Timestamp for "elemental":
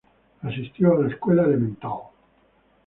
1.43-1.99